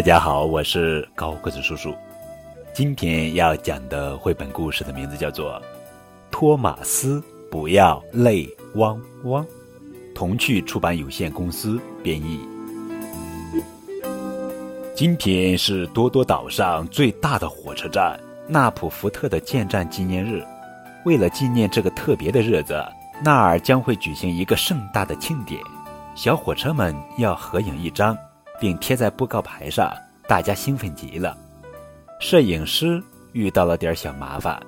[0.00, 1.94] 大家好，我是高个子叔叔。
[2.72, 5.52] 今天要讲的绘本故事的名字叫做
[6.30, 9.44] 《托马斯不要泪汪汪》，
[10.14, 12.40] 童趣出版有限公司编译。
[14.96, 20.42] 今天是多多岛上最大的火车站——纳普福特的建站纪念日。
[21.04, 22.82] 为了纪念这个特别的日子，
[23.22, 25.60] 那儿将会举行一个盛大的庆典。
[26.14, 28.16] 小火车们要合影一张，
[28.60, 29.90] 并贴在布告牌上，
[30.28, 31.36] 大家兴奋极了。
[32.20, 34.60] 摄影师遇到了点小麻烦，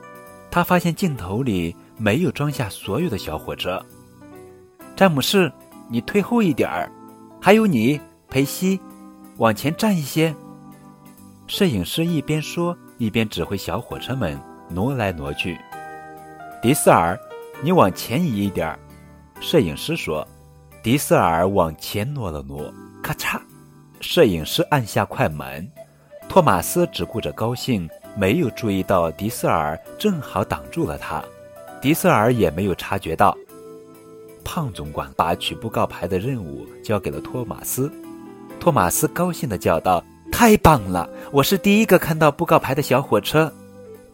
[0.50, 3.80] 他发现镜头里没有装下所有的小火车。
[4.96, 5.52] 詹姆士，
[5.88, 6.90] 你退后一点儿，
[7.40, 8.80] 还有你，佩西，
[9.36, 10.34] 往前站一些。
[11.46, 15.58] 摄影师一边说，一边指挥小火车们挪来挪去。
[16.62, 17.18] 迪斯尔，
[17.62, 18.78] 你往前移一点儿。
[19.40, 20.26] 摄影师说。
[20.82, 22.74] 迪斯尔往前挪了挪，
[23.04, 23.40] 咔嚓，
[24.02, 25.66] 摄影师按下快门。
[26.28, 31.22] 托马斯只顾着高兴，没有注意到迪斯尔正好挡住了他。
[31.80, 33.34] 迪斯尔也没有察觉到。
[34.44, 37.90] 胖总管把取布告牌的任务交给了托马斯。
[38.58, 41.08] 托马斯高兴地叫道：“太棒了！
[41.30, 43.52] 我是第一个看到布告牌的小火车。”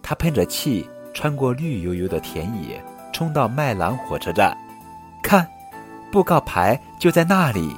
[0.02, 4.56] 他喷着气，穿过绿油油的田野，冲到麦朗火车站，
[5.22, 5.48] 看。
[6.10, 7.74] 布告牌就在那里，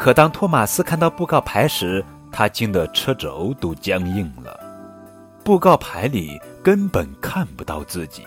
[0.00, 4.58] 可当托马斯看到布告牌时，他惊得车轴都僵硬了。
[5.44, 8.22] 布告牌里根本看不到自己，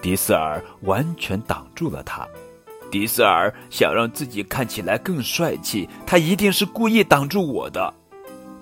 [0.00, 2.24] 迪斯尔完全挡住了他。
[2.92, 7.92] 迪斯尔想让自己看起来更帅气，他一定是故意挡住我的。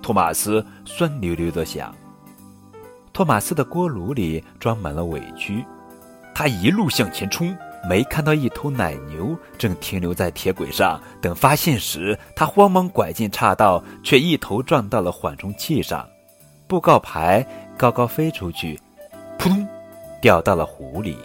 [0.00, 1.94] 托马斯酸溜溜的想。
[3.12, 5.62] 托马斯的锅炉里装满了委屈，
[6.34, 7.54] 他一路向前冲。
[7.88, 16.08] 没看到一头奶牛正停留在铁轨上等发现时，他慌忙拐进岔道，却一头撞到了缓冲器上，
[16.68, 17.44] 布告牌
[17.76, 18.80] 高高飞出去，
[19.36, 19.68] 扑通，
[20.20, 21.18] 掉到了湖里。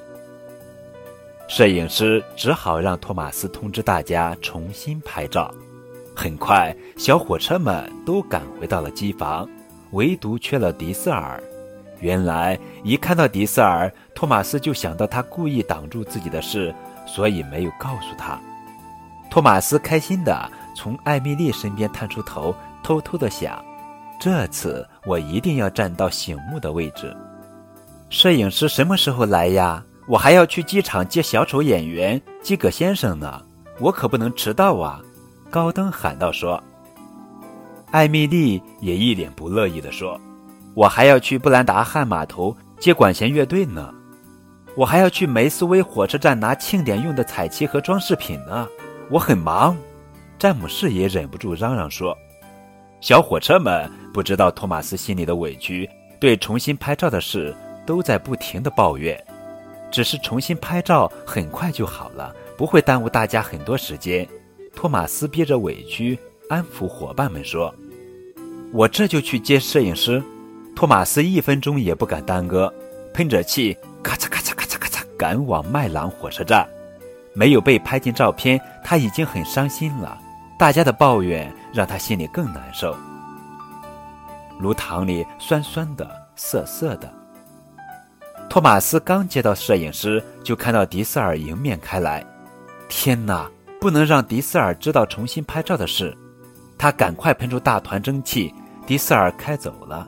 [1.48, 5.54] 摄影师只好让托马斯通知大家重新拍照。
[6.16, 9.48] 很快，小火车们都赶回到了机房，
[9.92, 11.42] 唯独缺了迪斯尔。
[12.00, 16.74] 原来，一看到迪斯尔，托马斯就想到他故意挡住自己的事，
[17.06, 18.40] 所以没有告诉他。
[19.30, 23.64] 托马斯开心的从艾米丽身边探出头，偷偷的想：
[24.20, 27.16] 这次我一定要站到醒目的位置。
[28.10, 29.84] 摄影师什么时候来呀？
[30.08, 33.42] 我还要去机场接小丑演员基葛先生呢，
[33.80, 35.02] 我可不能迟到啊！
[35.50, 36.32] 高登喊道。
[36.32, 36.64] 说，
[37.92, 40.18] 艾米丽也一脸不乐意的说。
[40.78, 43.92] 我还要去布兰达汉码头接管弦乐队呢，
[44.76, 48.68] 我还要去梅斯威火车站拿庆典用的彩旗和装饰品呢，
[49.10, 49.76] 我很忙。
[50.38, 52.16] 詹姆士也忍不住嚷嚷说
[53.02, 55.90] ：“小火车们不知道托马斯心里的委屈，
[56.20, 59.20] 对重新拍照的事都在不停的抱怨。
[59.90, 64.28] 只是重新拍照很快就好了，不会耽误大家很多时间。”
[64.76, 66.16] 托马斯憋着委屈
[66.50, 67.74] 安抚伙伴们说
[68.72, 70.22] ：“我这就去接摄影师。”
[70.78, 72.72] 托马斯一分钟也不敢耽搁，
[73.12, 76.70] 喷着气，咔嚓咔嚓咔嚓咔嚓，赶往麦朗火车站。
[77.34, 80.16] 没有被拍进照片，他已经很伤心了。
[80.56, 82.96] 大家的抱怨让他心里更难受。
[84.60, 87.12] 炉膛里酸酸的、涩涩的。
[88.48, 92.24] 托马斯刚接到摄影师，就看到迪塞尔迎面开来。
[92.88, 93.50] 天哪，
[93.82, 96.16] 不能让迪塞尔知道重新拍照的事。
[96.78, 98.54] 他赶快喷出大团蒸汽，
[98.86, 100.08] 迪塞尔开走了。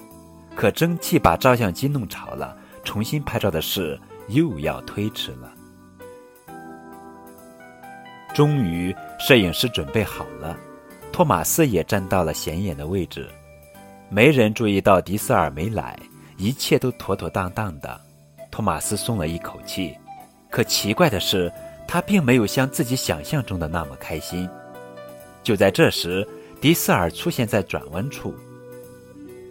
[0.60, 2.54] 可蒸汽把照相机弄潮了，
[2.84, 3.98] 重新拍照的事
[4.28, 5.50] 又要推迟了。
[8.36, 10.58] 终于，摄影师准备好了，
[11.14, 13.26] 托马斯也站到了显眼的位置。
[14.10, 15.98] 没人注意到迪斯尔没来，
[16.36, 17.98] 一切都妥妥当当的。
[18.52, 19.96] 托马斯松了一口气。
[20.50, 21.50] 可奇怪的是，
[21.88, 24.50] 他并没有像自己想象中的那么开心。
[25.42, 26.28] 就在这时，
[26.60, 28.36] 迪斯尔出现在转弯处。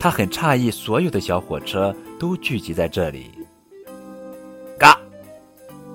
[0.00, 3.32] 他很诧异，所有的小火车都聚集在这里。
[4.78, 4.96] 嘎！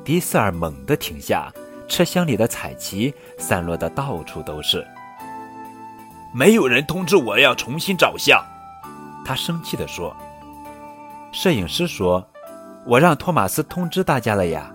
[0.03, 1.49] 迪斯尔猛地停下，
[1.87, 4.85] 车厢里的彩旗散落的到处都是。
[6.35, 8.43] 没有人通知我要重新照相，
[9.23, 10.13] 他生气地说。
[11.31, 12.27] 摄影师说
[12.85, 14.69] ：“我让托马斯通知大家了呀。”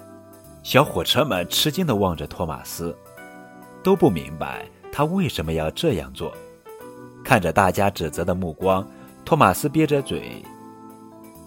[0.65, 2.97] 小火车们吃惊地望着托马斯，
[3.83, 6.33] 都不明白他为什么要这样做。
[7.23, 8.87] 看着大家指责的目光。
[9.29, 10.43] 托马斯憋着嘴，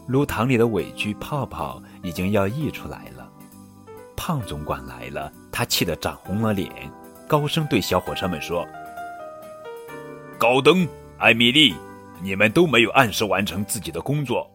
[0.06, 3.28] 炉膛里的委屈泡泡已经要溢出来了。
[4.16, 6.69] 胖总管来了，他气得涨红了脸，
[7.28, 8.68] 高声对小火车们说
[10.38, 10.88] ：“高登、
[11.18, 11.74] 艾米丽，
[12.22, 14.48] 你们都没有按时完成自己的工作，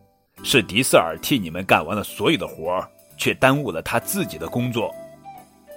[0.45, 4.95] 是迪塞尔替你们干完了所有的活儿，却耽误了他自己的工作。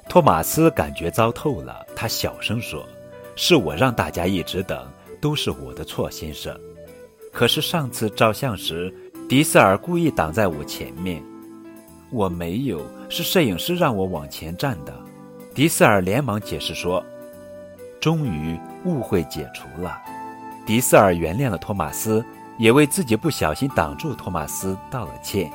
[0.07, 2.85] 托马斯感觉糟透了，他小声说
[3.35, 4.87] ：“是我让大家一直等，
[5.19, 6.55] 都是我的错，先生。
[7.31, 8.93] 可是上次照相时，
[9.27, 11.23] 迪瑟尔故意挡在我前面，
[12.11, 14.93] 我没有，是摄影师让我往前站的。”
[15.53, 17.03] 迪瑟尔连忙解释说
[17.99, 19.97] ：“终于误会解除了。”
[20.65, 22.23] 迪瑟尔原谅了托马斯，
[22.57, 25.51] 也为自己不小心挡住托马斯道了歉。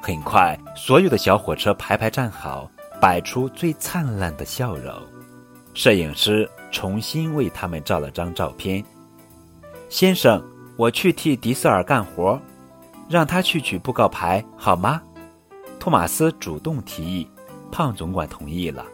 [0.00, 2.70] 很快，所有的小火车排排站好，
[3.00, 4.94] 摆出最灿烂的笑容。
[5.74, 8.82] 摄影师重新为他们照了张照片。
[9.88, 10.42] 先生，
[10.78, 12.40] 我去替迪瑟尔干活，
[13.08, 15.02] 让他去取布告牌好吗？
[15.80, 17.28] 托马斯主动提议，
[17.72, 18.86] 胖总管同意了。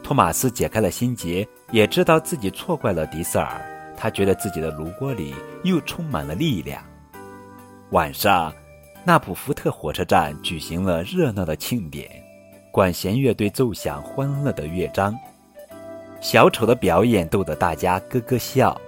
[0.00, 3.60] 托马斯解开了心结，也知道自己错怪了迪瑟尔。
[3.96, 5.34] 他觉得自己的炉锅里
[5.64, 6.80] 又充满了力量。
[7.90, 8.54] 晚上，
[9.02, 12.08] 纳普福特火车站举行了热闹的庆典，
[12.70, 15.12] 管弦乐队奏响欢乐的乐章，
[16.20, 18.80] 小丑的表演逗得大家咯咯笑。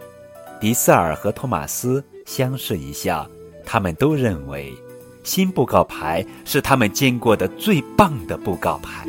[0.61, 3.27] 迪塞尔和托马斯相视一笑
[3.65, 4.75] 他们都认为
[5.23, 9.09] 新布告牌是他们见过的最棒的布告牌。